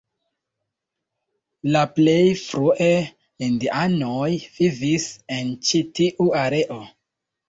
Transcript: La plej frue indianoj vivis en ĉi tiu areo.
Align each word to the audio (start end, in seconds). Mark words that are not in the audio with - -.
La 1.75 1.81
plej 1.97 2.23
frue 2.43 2.87
indianoj 3.47 4.29
vivis 4.55 5.05
en 5.37 5.53
ĉi 5.69 5.83
tiu 6.01 6.29
areo. 6.41 6.79